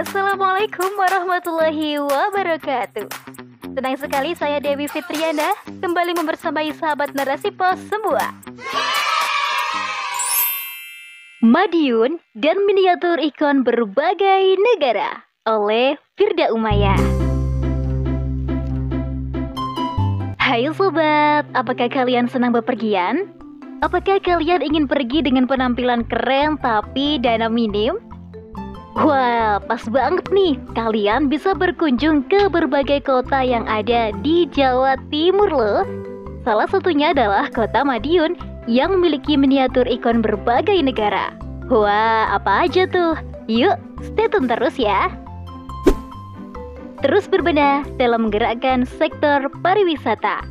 Assalamualaikum 0.00 0.96
warahmatullahi 0.96 2.00
wabarakatuh 2.00 3.04
Senang 3.76 4.00
sekali 4.00 4.32
saya 4.32 4.56
Dewi 4.56 4.88
Fitriana 4.88 5.52
Kembali 5.68 6.16
membersamai 6.16 6.72
sahabat 6.72 7.12
narasi 7.12 7.52
pos 7.52 7.76
semua 7.92 8.32
Madiun 11.44 12.16
dan 12.32 12.64
miniatur 12.64 13.20
ikon 13.20 13.60
berbagai 13.60 14.56
negara 14.72 15.20
Oleh 15.44 16.00
Firda 16.16 16.48
Umaya 16.48 16.96
Hai 20.40 20.64
sobat, 20.72 21.44
apakah 21.52 21.92
kalian 21.92 22.24
senang 22.24 22.56
bepergian? 22.56 23.28
Apakah 23.84 24.16
kalian 24.24 24.64
ingin 24.64 24.88
pergi 24.88 25.20
dengan 25.20 25.44
penampilan 25.44 26.08
keren 26.08 26.56
tapi 26.56 27.20
dana 27.20 27.52
minim? 27.52 28.00
Wah, 28.98 29.62
pas 29.62 29.82
banget 29.86 30.26
nih. 30.34 30.58
Kalian 30.74 31.30
bisa 31.30 31.54
berkunjung 31.54 32.26
ke 32.26 32.50
berbagai 32.50 33.06
kota 33.06 33.38
yang 33.38 33.62
ada 33.70 34.10
di 34.26 34.50
Jawa 34.50 34.98
Timur 35.14 35.46
loh. 35.46 35.82
Salah 36.42 36.66
satunya 36.66 37.14
adalah 37.14 37.46
kota 37.54 37.86
Madiun 37.86 38.34
yang 38.66 38.90
memiliki 38.90 39.38
miniatur 39.38 39.86
ikon 39.86 40.24
berbagai 40.24 40.82
negara. 40.82 41.30
Wah, 41.70 42.34
apa 42.34 42.66
aja 42.66 42.88
tuh? 42.90 43.14
Yuk, 43.46 43.78
stay 44.02 44.26
tune 44.26 44.50
terus 44.50 44.74
ya. 44.74 45.06
Terus 47.00 47.30
berbenah 47.30 47.86
dalam 47.96 48.26
menggerakkan 48.26 48.84
sektor 48.84 49.48
pariwisata. 49.62 50.42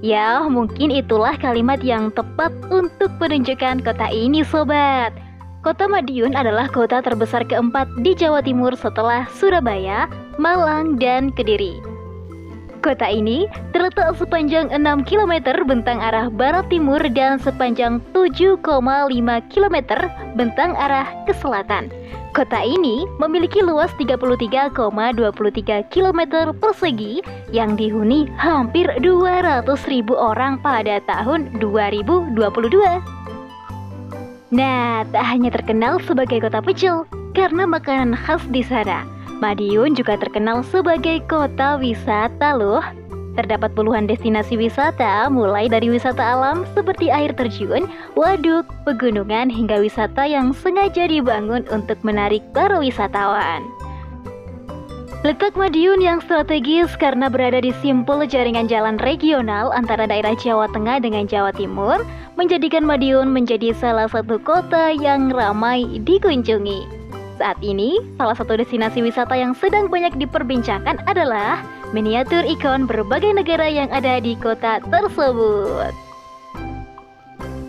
Ya, 0.00 0.40
mungkin 0.46 0.92
itulah 0.92 1.36
kalimat 1.36 1.80
yang 1.84 2.12
tepat 2.14 2.52
untuk 2.72 3.12
menunjukkan 3.20 3.84
kota 3.84 4.08
ini, 4.08 4.40
sobat. 4.46 5.12
Kota 5.60 5.84
Madiun 5.84 6.32
adalah 6.32 6.72
kota 6.72 7.04
terbesar 7.04 7.44
keempat 7.44 7.84
di 8.00 8.16
Jawa 8.16 8.40
Timur 8.40 8.72
setelah 8.72 9.28
Surabaya, 9.28 10.08
Malang, 10.40 10.96
dan 10.96 11.28
Kediri. 11.36 11.76
Kota 12.80 13.04
ini 13.04 13.44
terletak 13.76 14.16
sepanjang 14.16 14.72
6 14.72 14.80
km 15.04 15.52
bentang 15.68 16.00
arah 16.00 16.32
barat 16.32 16.64
timur 16.72 16.96
dan 17.12 17.36
sepanjang 17.36 18.00
7,5 18.16 18.56
km 19.52 19.76
bentang 20.32 20.72
arah 20.80 21.04
ke 21.28 21.36
selatan. 21.36 21.92
Kota 22.32 22.64
ini 22.64 23.04
memiliki 23.20 23.60
luas 23.60 23.92
33,23 24.00 24.72
km 25.92 26.20
persegi 26.56 27.20
yang 27.52 27.76
dihuni 27.76 28.32
hampir 28.40 28.88
200 29.04 29.68
ribu 29.92 30.16
orang 30.16 30.56
pada 30.64 31.04
tahun 31.04 31.52
2022. 31.60 33.19
Nah, 34.50 35.06
tak 35.14 35.24
hanya 35.30 35.54
terkenal 35.54 36.02
sebagai 36.02 36.42
kota 36.42 36.58
pecel 36.58 37.06
karena 37.38 37.70
makanan 37.70 38.18
khas 38.18 38.42
di 38.50 38.66
sana. 38.66 39.06
Madiun 39.38 39.94
juga 39.94 40.18
terkenal 40.18 40.66
sebagai 40.66 41.22
kota 41.30 41.78
wisata 41.78 42.58
loh. 42.58 42.82
Terdapat 43.38 43.70
puluhan 43.78 44.10
destinasi 44.10 44.58
wisata, 44.58 45.30
mulai 45.30 45.70
dari 45.70 45.86
wisata 45.86 46.18
alam 46.18 46.66
seperti 46.74 47.14
air 47.14 47.30
terjun, 47.30 47.86
waduk, 48.18 48.66
pegunungan, 48.82 49.46
hingga 49.46 49.78
wisata 49.78 50.26
yang 50.26 50.50
sengaja 50.50 51.06
dibangun 51.06 51.62
untuk 51.70 52.02
menarik 52.02 52.42
para 52.50 52.74
wisatawan. 52.82 53.62
Letak 55.20 55.52
Madiun 55.52 56.00
yang 56.00 56.18
strategis 56.24 56.96
karena 56.96 57.28
berada 57.28 57.60
di 57.60 57.76
simpul 57.84 58.24
jaringan 58.24 58.66
jalan 58.66 58.96
regional 59.04 59.68
antara 59.68 60.08
daerah 60.08 60.32
Jawa 60.32 60.64
Tengah 60.72 60.96
dengan 61.04 61.28
Jawa 61.28 61.52
Timur, 61.52 62.00
menjadikan 62.40 62.88
Madiun 62.88 63.28
menjadi 63.28 63.76
salah 63.76 64.08
satu 64.08 64.40
kota 64.40 64.96
yang 64.96 65.28
ramai 65.28 65.84
dikunjungi. 66.00 66.88
Saat 67.36 67.60
ini, 67.60 68.00
salah 68.16 68.32
satu 68.32 68.56
destinasi 68.56 69.04
wisata 69.04 69.36
yang 69.36 69.52
sedang 69.52 69.92
banyak 69.92 70.16
diperbincangkan 70.16 71.04
adalah 71.04 71.60
miniatur 71.92 72.40
ikon 72.48 72.88
berbagai 72.88 73.36
negara 73.36 73.68
yang 73.68 73.92
ada 73.92 74.24
di 74.24 74.40
kota 74.40 74.80
tersebut. 74.88 75.92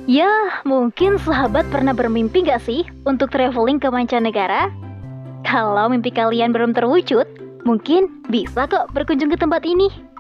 Ya, 0.08 0.32
mungkin 0.64 1.20
sahabat 1.20 1.68
pernah 1.68 1.92
bermimpi 1.92 2.48
gak 2.48 2.64
sih 2.64 2.88
untuk 3.04 3.28
traveling 3.32 3.80
ke 3.80 3.92
mancanegara? 3.92 4.72
Kalau 5.44 5.92
mimpi 5.92 6.16
kalian 6.16 6.56
belum 6.56 6.72
terwujud, 6.72 7.28
mungkin 7.68 8.24
bisa 8.32 8.72
kok 8.72 8.88
berkunjung 8.96 9.36
ke 9.36 9.38
tempat 9.40 9.68
ini. 9.68 10.11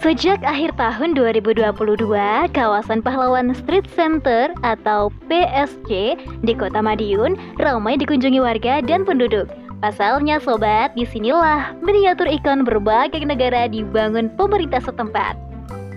Sejak 0.00 0.40
akhir 0.48 0.80
tahun 0.80 1.12
2022, 1.12 1.60
kawasan 2.56 3.04
Pahlawan 3.04 3.52
Street 3.52 3.84
Center 3.92 4.48
atau 4.64 5.12
PSG 5.28 6.16
di 6.40 6.56
Kota 6.56 6.80
Madiun 6.80 7.36
ramai 7.60 8.00
dikunjungi 8.00 8.40
warga 8.40 8.80
dan 8.80 9.04
penduduk. 9.04 9.44
Pasalnya 9.84 10.40
sobat, 10.40 10.96
di 10.96 11.04
sinilah 11.04 11.76
miniatur 11.84 12.24
ikon 12.32 12.64
berbagai 12.64 13.28
negara 13.28 13.68
dibangun 13.68 14.32
pemerintah 14.40 14.80
setempat. 14.80 15.36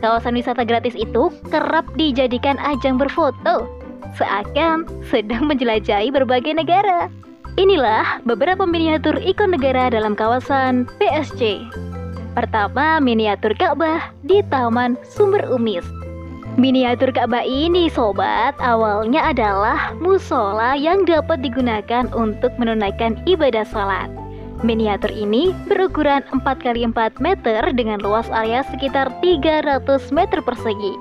Kawasan 0.04 0.36
wisata 0.36 0.68
gratis 0.68 1.00
itu 1.00 1.32
kerap 1.48 1.88
dijadikan 1.96 2.60
ajang 2.60 3.00
berfoto, 3.00 3.72
seakan 4.20 4.84
sedang 5.08 5.48
menjelajahi 5.48 6.12
berbagai 6.12 6.52
negara. 6.52 7.08
Inilah 7.56 8.20
beberapa 8.28 8.68
miniatur 8.68 9.16
ikon 9.24 9.56
negara 9.56 9.88
dalam 9.96 10.12
kawasan 10.12 10.92
PSG. 11.00 11.64
Pertama, 12.34 12.98
miniatur 12.98 13.54
Ka'bah 13.54 14.10
di 14.26 14.42
Taman 14.50 14.98
Sumber 15.06 15.46
Umis. 15.54 15.86
Miniatur 16.58 17.14
Ka'bah 17.14 17.46
ini 17.46 17.94
sobat 17.94 18.58
awalnya 18.58 19.30
adalah 19.30 19.94
musola 20.02 20.74
yang 20.74 21.06
dapat 21.06 21.46
digunakan 21.46 22.10
untuk 22.18 22.50
menunaikan 22.58 23.22
ibadah 23.30 23.62
salat. 23.70 24.10
Miniatur 24.66 25.14
ini 25.14 25.54
berukuran 25.70 26.26
4x4 26.34 27.22
meter 27.22 27.62
dengan 27.78 28.02
luas 28.02 28.26
area 28.34 28.66
sekitar 28.66 29.14
300 29.22 29.86
meter 30.10 30.42
persegi. 30.42 30.94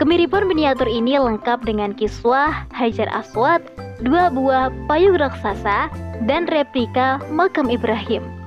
Kemiripan 0.00 0.48
miniatur 0.48 0.88
ini 0.88 1.20
lengkap 1.20 1.60
dengan 1.68 1.92
kiswah, 1.92 2.64
hajar 2.72 3.12
aswad, 3.12 3.60
dua 4.00 4.32
buah 4.32 4.72
payung 4.88 5.20
raksasa, 5.20 5.92
dan 6.24 6.48
replika 6.48 7.20
makam 7.28 7.68
Ibrahim. 7.68 8.39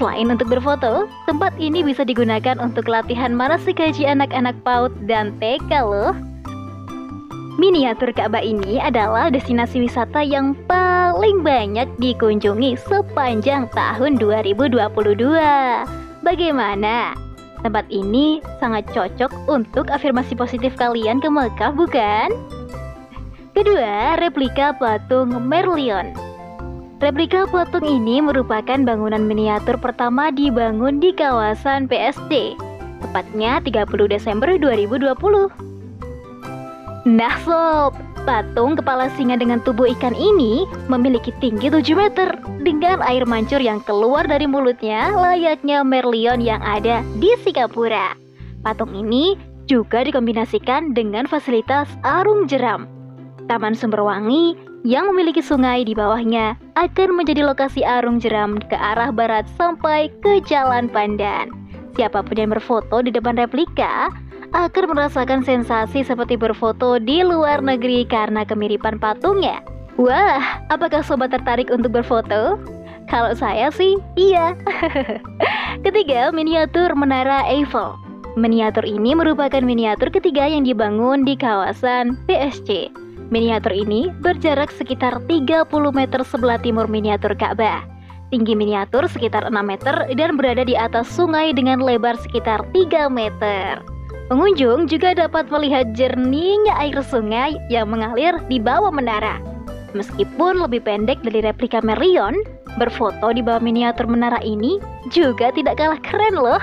Selain 0.00 0.32
untuk 0.32 0.48
berfoto, 0.48 1.04
tempat 1.28 1.52
ini 1.60 1.84
bisa 1.84 2.08
digunakan 2.08 2.56
untuk 2.56 2.88
latihan 2.88 3.36
manasik 3.36 3.84
haji 3.84 4.08
anak-anak 4.08 4.56
PAUD 4.64 4.96
dan 5.04 5.36
TK 5.36 5.68
loh. 5.84 6.16
Miniatur 7.60 8.08
Ka'bah 8.16 8.40
ini 8.40 8.80
adalah 8.80 9.28
destinasi 9.28 9.84
wisata 9.84 10.24
yang 10.24 10.56
paling 10.64 11.44
banyak 11.44 11.84
dikunjungi 12.00 12.80
sepanjang 12.80 13.68
tahun 13.76 14.16
2022. 14.16 14.72
Bagaimana? 16.24 17.12
Tempat 17.60 17.84
ini 17.92 18.40
sangat 18.56 18.88
cocok 18.96 19.52
untuk 19.52 19.92
afirmasi 19.92 20.32
positif 20.32 20.80
kalian 20.80 21.20
ke 21.20 21.28
Mekah, 21.28 21.76
bukan? 21.76 22.32
Kedua, 23.52 24.16
replika 24.16 24.72
patung 24.80 25.36
Merlion. 25.44 26.29
Replika 27.00 27.48
patung 27.48 27.88
ini 27.88 28.20
merupakan 28.20 28.76
bangunan 28.76 29.24
miniatur 29.24 29.80
pertama 29.80 30.28
dibangun 30.28 31.00
di 31.00 31.16
kawasan 31.16 31.88
PSD, 31.88 32.52
tepatnya 33.00 33.56
30 33.64 33.88
Desember 34.04 34.52
2020. 34.60 35.08
Nah 37.08 37.36
sob, 37.40 37.96
patung 38.28 38.76
kepala 38.76 39.08
singa 39.16 39.40
dengan 39.40 39.64
tubuh 39.64 39.88
ikan 39.96 40.12
ini 40.12 40.68
memiliki 40.92 41.32
tinggi 41.40 41.72
7 41.72 41.80
meter 41.96 42.36
dengan 42.60 43.00
air 43.00 43.24
mancur 43.24 43.64
yang 43.64 43.80
keluar 43.88 44.28
dari 44.28 44.44
mulutnya 44.44 45.08
layaknya 45.16 45.80
Merlion 45.80 46.44
yang 46.44 46.60
ada 46.60 47.00
di 47.16 47.32
Singapura. 47.40 48.12
Patung 48.60 48.92
ini 48.92 49.40
juga 49.64 50.04
dikombinasikan 50.04 50.92
dengan 50.92 51.24
fasilitas 51.24 51.88
arung 52.04 52.44
jeram. 52.44 52.99
Taman 53.50 53.74
Sumberwangi 53.74 54.54
yang 54.86 55.10
memiliki 55.10 55.42
sungai 55.42 55.82
di 55.82 55.90
bawahnya 55.90 56.54
akan 56.78 57.18
menjadi 57.18 57.42
lokasi 57.42 57.82
arung 57.82 58.22
jeram 58.22 58.62
ke 58.62 58.78
arah 58.78 59.10
barat 59.10 59.42
sampai 59.58 60.06
ke 60.22 60.38
Jalan 60.46 60.86
Pandan. 60.86 61.50
Siapa 61.98 62.22
pun 62.22 62.38
yang 62.38 62.54
berfoto 62.54 63.02
di 63.02 63.10
depan 63.10 63.34
replika 63.34 64.14
akan 64.54 64.94
merasakan 64.94 65.42
sensasi 65.42 66.06
seperti 66.06 66.38
berfoto 66.38 67.02
di 67.02 67.26
luar 67.26 67.58
negeri 67.58 68.06
karena 68.06 68.46
kemiripan 68.46 69.02
patungnya. 69.02 69.58
Wah, 69.98 70.62
apakah 70.70 71.02
sobat 71.02 71.34
tertarik 71.34 71.74
untuk 71.74 71.90
berfoto? 71.90 72.54
Kalau 73.10 73.34
saya 73.34 73.74
sih, 73.74 73.98
iya. 74.14 74.54
Ketiga, 75.84 76.30
miniatur 76.30 76.94
Menara 76.94 77.42
Eiffel. 77.50 77.98
Miniatur 78.38 78.86
ini 78.86 79.18
merupakan 79.18 79.58
miniatur 79.58 80.14
ketiga 80.14 80.46
yang 80.46 80.62
dibangun 80.62 81.26
di 81.26 81.34
kawasan 81.34 82.14
PSG. 82.30 82.94
Miniatur 83.30 83.70
ini 83.70 84.10
berjarak 84.18 84.74
sekitar 84.74 85.22
30 85.30 85.70
meter 85.94 86.20
sebelah 86.26 86.58
timur 86.58 86.90
miniatur 86.90 87.38
Ka'bah. 87.38 87.86
Tinggi 88.34 88.58
miniatur 88.58 89.06
sekitar 89.06 89.46
6 89.46 89.54
meter 89.62 89.94
dan 90.18 90.34
berada 90.34 90.66
di 90.66 90.74
atas 90.74 91.06
sungai 91.06 91.54
dengan 91.54 91.78
lebar 91.78 92.18
sekitar 92.18 92.66
3 92.74 93.06
meter. 93.06 93.78
Pengunjung 94.26 94.90
juga 94.90 95.14
dapat 95.14 95.46
melihat 95.46 95.94
jernihnya 95.94 96.74
air 96.78 96.98
sungai 97.06 97.54
yang 97.70 97.90
mengalir 97.90 98.34
di 98.50 98.58
bawah 98.58 98.90
menara. 98.90 99.38
Meskipun 99.94 100.62
lebih 100.62 100.82
pendek 100.86 101.22
dari 101.22 101.42
replika 101.42 101.82
Merion, 101.82 102.34
berfoto 102.78 103.30
di 103.34 103.42
bawah 103.42 103.62
miniatur 103.62 104.10
menara 104.10 104.38
ini 104.42 104.82
juga 105.10 105.54
tidak 105.54 105.78
kalah 105.78 105.98
keren 106.02 106.34
loh. 106.34 106.62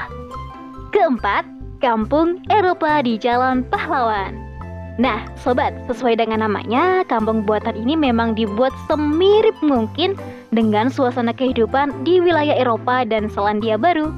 Keempat, 0.96 1.44
Kampung 1.84 2.44
Eropa 2.48 3.04
di 3.04 3.20
Jalan 3.20 3.68
Pahlawan. 3.68 4.47
Nah, 4.98 5.30
sobat, 5.38 5.78
sesuai 5.86 6.18
dengan 6.18 6.42
namanya, 6.42 7.06
kampung 7.06 7.46
buatan 7.46 7.78
ini 7.78 7.94
memang 7.94 8.34
dibuat 8.34 8.74
semirip 8.90 9.54
mungkin 9.62 10.18
dengan 10.50 10.90
suasana 10.90 11.38
kehidupan 11.38 12.02
di 12.02 12.18
wilayah 12.18 12.58
Eropa 12.58 13.06
dan 13.06 13.30
Selandia 13.30 13.78
Baru. 13.78 14.10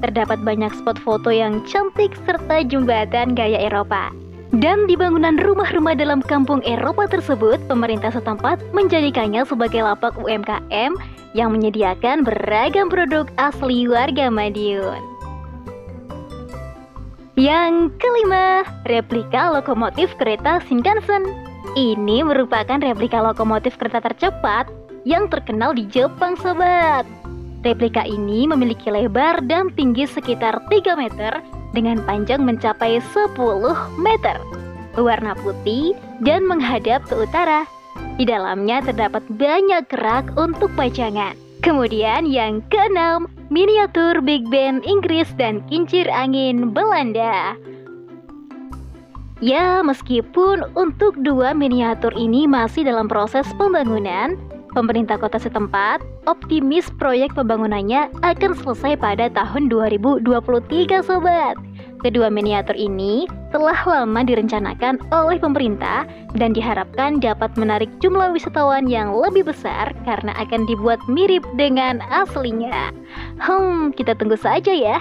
Terdapat 0.00 0.40
banyak 0.40 0.72
spot 0.72 0.96
foto 0.96 1.28
yang 1.28 1.60
cantik 1.68 2.16
serta 2.24 2.64
jembatan 2.64 3.36
gaya 3.36 3.60
Eropa. 3.60 4.08
Dan 4.56 4.88
di 4.88 4.96
bangunan 4.96 5.36
rumah-rumah 5.36 5.96
dalam 5.96 6.24
kampung 6.24 6.64
Eropa 6.64 7.08
tersebut, 7.08 7.60
pemerintah 7.68 8.12
setempat 8.12 8.60
menjadikannya 8.72 9.44
sebagai 9.44 9.84
lapak 9.84 10.16
UMKM 10.16 10.92
yang 11.36 11.48
menyediakan 11.52 12.24
beragam 12.24 12.88
produk 12.88 13.28
asli 13.36 13.88
warga 13.88 14.28
Madiun. 14.32 15.11
Yang 17.32 17.96
kelima, 17.96 18.60
replika 18.84 19.56
lokomotif 19.56 20.12
kereta 20.20 20.60
Shinkansen. 20.68 21.24
Ini 21.72 22.28
merupakan 22.28 22.76
replika 22.76 23.24
lokomotif 23.24 23.80
kereta 23.80 24.04
tercepat 24.04 24.68
yang 25.08 25.32
terkenal 25.32 25.72
di 25.72 25.88
Jepang, 25.88 26.36
sobat. 26.36 27.08
Replika 27.64 28.04
ini 28.04 28.44
memiliki 28.44 28.92
lebar 28.92 29.40
dan 29.48 29.72
tinggi 29.72 30.04
sekitar 30.04 30.60
3 30.68 30.92
meter 30.92 31.40
dengan 31.72 32.04
panjang 32.04 32.44
mencapai 32.44 33.00
10 33.00 33.32
meter, 33.96 34.36
warna 35.00 35.32
putih 35.40 35.96
dan 36.20 36.44
menghadap 36.44 37.00
ke 37.08 37.16
utara. 37.16 37.64
Di 38.20 38.28
dalamnya 38.28 38.84
terdapat 38.84 39.24
banyak 39.32 39.88
kerak 39.88 40.36
untuk 40.36 40.68
pajangan. 40.76 41.32
Kemudian 41.64 42.28
yang 42.28 42.60
keenam, 42.68 43.24
miniatur 43.52 44.24
Big 44.24 44.48
Ben 44.48 44.80
Inggris 44.80 45.28
dan 45.36 45.60
kincir 45.68 46.08
angin 46.08 46.72
Belanda. 46.72 47.52
Ya, 49.44 49.84
meskipun 49.84 50.64
untuk 50.72 51.20
dua 51.20 51.52
miniatur 51.52 52.16
ini 52.16 52.48
masih 52.48 52.88
dalam 52.88 53.12
proses 53.12 53.44
pembangunan, 53.60 54.40
pemerintah 54.72 55.20
kota 55.20 55.36
setempat 55.36 56.00
optimis 56.24 56.88
proyek 56.96 57.36
pembangunannya 57.36 58.08
akan 58.24 58.56
selesai 58.56 58.96
pada 58.96 59.28
tahun 59.28 59.68
2023 59.68 61.04
sobat. 61.04 61.60
Kedua 62.02 62.26
miniatur 62.34 62.74
ini 62.74 63.30
telah 63.54 63.78
lama 63.86 64.26
direncanakan 64.26 64.98
oleh 65.14 65.38
pemerintah 65.38 66.02
dan 66.34 66.50
diharapkan 66.50 67.22
dapat 67.22 67.54
menarik 67.54 67.86
jumlah 68.02 68.34
wisatawan 68.34 68.90
yang 68.90 69.14
lebih 69.14 69.46
besar 69.46 69.94
karena 70.02 70.34
akan 70.34 70.66
dibuat 70.66 70.98
mirip 71.06 71.46
dengan 71.54 72.02
aslinya. 72.10 72.90
Hmm, 73.38 73.94
kita 73.94 74.18
tunggu 74.18 74.34
saja 74.34 74.74
ya. 74.74 74.98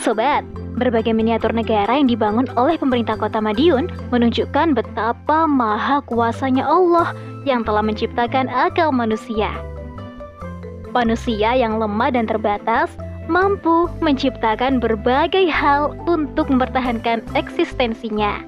Sobat, 0.00 0.40
berbagai 0.80 1.12
miniatur 1.12 1.52
negara 1.52 1.92
yang 1.92 2.08
dibangun 2.08 2.48
oleh 2.56 2.80
pemerintah 2.80 3.20
kota 3.20 3.36
Madiun 3.36 3.92
menunjukkan 4.08 4.72
betapa 4.72 5.44
maha 5.44 6.00
kuasanya 6.08 6.64
Allah 6.64 7.12
yang 7.44 7.60
telah 7.60 7.84
menciptakan 7.84 8.48
akal 8.48 8.88
manusia. 8.88 9.52
Manusia 10.96 11.52
yang 11.52 11.76
lemah 11.76 12.08
dan 12.16 12.24
terbatas 12.24 12.88
mampu 13.30 13.86
menciptakan 14.02 14.82
berbagai 14.82 15.46
hal 15.46 15.94
untuk 16.10 16.50
mempertahankan 16.50 17.22
eksistensinya. 17.38 18.42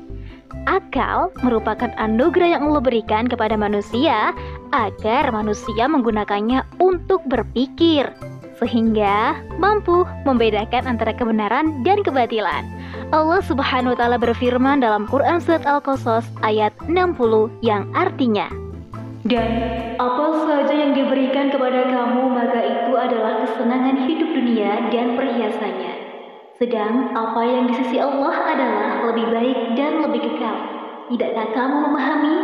Akal 0.66 1.30
merupakan 1.46 1.90
anugerah 1.96 2.58
yang 2.58 2.62
Allah 2.70 2.82
berikan 2.82 3.30
kepada 3.30 3.54
manusia 3.54 4.34
agar 4.74 5.30
manusia 5.30 5.86
menggunakannya 5.86 6.66
untuk 6.82 7.22
berpikir, 7.30 8.10
sehingga 8.58 9.38
mampu 9.58 10.06
membedakan 10.26 10.86
antara 10.86 11.14
kebenaran 11.14 11.82
dan 11.86 12.02
kebatilan. 12.02 12.66
Allah 13.10 13.40
Subhanahu 13.42 13.94
wa 13.94 13.98
taala 13.98 14.18
berfirman 14.22 14.82
dalam 14.82 15.08
Quran 15.10 15.42
surat 15.42 15.66
Al-Qasas 15.66 16.26
ayat 16.46 16.70
60 16.86 17.50
yang 17.64 17.90
artinya 17.96 18.61
dan 19.22 19.50
apa 20.02 20.26
saja 20.50 20.74
yang 20.74 20.98
diberikan 20.98 21.54
kepada 21.54 21.86
kamu 21.94 22.26
maka 22.26 22.58
itu 22.58 22.92
adalah 22.98 23.46
kesenangan 23.46 24.10
hidup 24.10 24.34
dunia 24.34 24.90
dan 24.90 25.14
perhiasannya. 25.14 25.94
Sedang 26.58 27.14
apa 27.14 27.42
yang 27.46 27.70
di 27.70 27.74
sisi 27.78 28.02
Allah 28.02 28.34
adalah 28.34 29.06
lebih 29.10 29.26
baik 29.30 29.58
dan 29.78 30.02
lebih 30.02 30.26
kekal. 30.26 30.56
Tidakkah 31.06 31.48
kamu 31.54 31.76
memahami? 31.86 32.36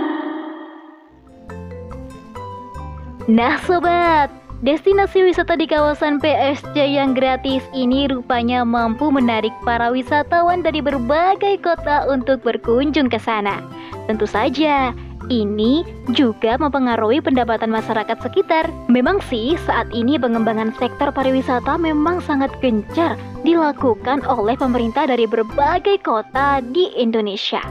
Nah 3.27 3.59
sobat, 3.67 4.31
destinasi 4.63 5.27
wisata 5.27 5.59
di 5.59 5.67
kawasan 5.67 6.23
PSC 6.23 6.79
yang 6.79 7.11
gratis 7.11 7.61
ini 7.75 8.07
rupanya 8.07 8.63
mampu 8.63 9.11
menarik 9.11 9.53
para 9.67 9.91
wisatawan 9.91 10.63
dari 10.63 10.79
berbagai 10.79 11.59
kota 11.59 12.07
untuk 12.07 12.41
berkunjung 12.47 13.11
ke 13.11 13.19
sana. 13.19 13.61
Tentu 14.09 14.25
saja, 14.25 14.97
ini 15.29 15.85
juga 16.17 16.57
mempengaruhi 16.57 17.21
pendapatan 17.21 17.73
masyarakat 17.73 18.19
sekitar. 18.21 18.69
Memang 18.89 19.21
sih 19.29 19.55
saat 19.69 19.89
ini 19.93 20.17
pengembangan 20.17 20.73
sektor 20.77 21.13
pariwisata 21.13 21.77
memang 21.77 22.21
sangat 22.25 22.53
gencar 22.61 23.17
dilakukan 23.45 24.25
oleh 24.27 24.57
pemerintah 24.59 25.07
dari 25.07 25.29
berbagai 25.29 26.01
kota 26.03 26.65
di 26.75 26.91
Indonesia. 26.97 27.63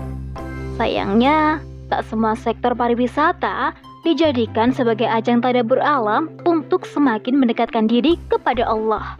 Sayangnya, 0.78 1.60
tak 1.90 2.06
semua 2.06 2.38
sektor 2.38 2.78
pariwisata 2.78 3.74
dijadikan 4.06 4.72
sebagai 4.72 5.10
ajang 5.10 5.44
tadabur 5.44 5.82
alam 5.82 6.32
untuk 6.48 6.88
semakin 6.88 7.36
mendekatkan 7.42 7.90
diri 7.90 8.16
kepada 8.32 8.64
Allah. 8.64 9.20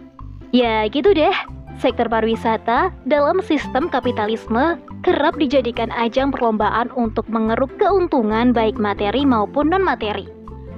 Ya 0.56 0.88
gitu 0.88 1.12
deh, 1.12 1.36
sektor 1.82 2.08
pariwisata 2.08 2.94
dalam 3.04 3.44
sistem 3.44 3.92
kapitalisme 3.92 4.80
kerap 5.08 5.40
dijadikan 5.40 5.88
ajang 5.96 6.36
perlombaan 6.36 6.92
untuk 7.00 7.24
mengeruk 7.32 7.72
keuntungan 7.80 8.52
baik 8.52 8.76
materi 8.76 9.24
maupun 9.24 9.72
non-materi. 9.72 10.28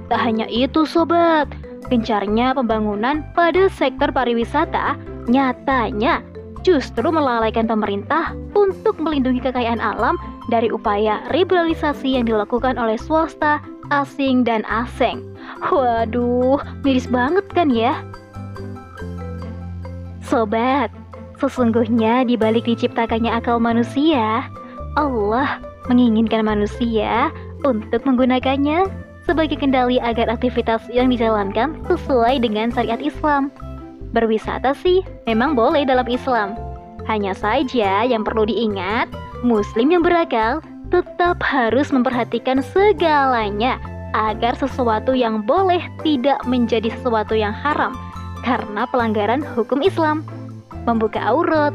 Tak 0.06 0.22
hanya 0.22 0.46
itu 0.46 0.86
sobat, 0.86 1.50
gencarnya 1.90 2.54
pembangunan 2.54 3.26
pada 3.34 3.66
sektor 3.66 4.14
pariwisata 4.14 4.94
nyatanya 5.26 6.22
justru 6.62 7.10
melalaikan 7.10 7.66
pemerintah 7.66 8.30
untuk 8.54 9.02
melindungi 9.02 9.42
kekayaan 9.42 9.82
alam 9.82 10.14
dari 10.46 10.70
upaya 10.70 11.26
liberalisasi 11.34 12.14
yang 12.14 12.30
dilakukan 12.30 12.78
oleh 12.78 12.94
swasta, 12.94 13.58
asing, 13.90 14.46
dan 14.46 14.62
asing. 14.70 15.26
Waduh, 15.66 16.62
miris 16.86 17.10
banget 17.10 17.46
kan 17.50 17.66
ya? 17.74 17.98
Sobat, 20.22 20.94
sesungguhnya 21.40 22.28
di 22.28 22.36
balik 22.36 22.68
diciptakannya 22.68 23.32
akal 23.32 23.56
manusia, 23.56 24.46
Allah 24.94 25.58
menginginkan 25.88 26.44
manusia 26.44 27.32
untuk 27.64 28.04
menggunakannya 28.04 28.84
sebagai 29.24 29.56
kendali 29.56 29.96
agar 30.00 30.28
aktivitas 30.28 30.84
yang 30.92 31.08
dijalankan 31.08 31.80
sesuai 31.88 32.44
dengan 32.44 32.68
syariat 32.70 33.00
Islam. 33.00 33.48
Berwisata 34.12 34.76
sih 34.76 35.00
memang 35.24 35.56
boleh 35.56 35.86
dalam 35.86 36.06
Islam. 36.10 36.58
Hanya 37.08 37.32
saja 37.32 38.04
yang 38.04 38.22
perlu 38.22 38.44
diingat, 38.44 39.08
muslim 39.40 39.90
yang 39.90 40.04
berakal 40.04 40.60
tetap 40.90 41.38
harus 41.40 41.94
memperhatikan 41.94 42.60
segalanya 42.60 43.78
agar 44.12 44.58
sesuatu 44.58 45.14
yang 45.14 45.46
boleh 45.46 45.80
tidak 46.02 46.42
menjadi 46.44 46.90
sesuatu 46.98 47.38
yang 47.38 47.54
haram 47.54 47.94
karena 48.42 48.88
pelanggaran 48.90 49.44
hukum 49.54 49.84
Islam, 49.84 50.26
membuka 50.84 51.20
aurat, 51.20 51.74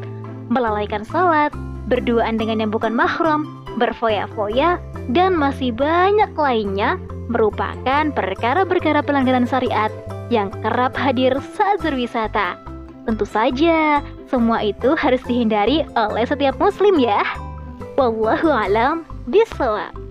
melalaikan 0.50 1.06
salat, 1.06 1.52
berduaan 1.90 2.38
dengan 2.38 2.62
yang 2.66 2.72
bukan 2.74 2.94
mahram, 2.94 3.66
berfoya-foya, 3.78 4.82
dan 5.14 5.38
masih 5.38 5.74
banyak 5.74 6.32
lainnya 6.34 6.98
merupakan 7.30 8.14
perkara-perkara 8.14 9.02
pelanggaran 9.02 9.50
syariat 9.50 9.90
yang 10.30 10.50
kerap 10.62 10.94
hadir 10.98 11.38
saat 11.58 11.82
berwisata. 11.82 12.58
Tentu 13.06 13.26
saja, 13.26 14.02
semua 14.30 14.66
itu 14.66 14.98
harus 14.98 15.22
dihindari 15.26 15.86
oleh 15.94 16.26
setiap 16.26 16.58
muslim 16.58 16.98
ya. 16.98 17.22
Wallahu 17.98 18.50
alam 18.50 19.06
bisawab. 19.30 20.05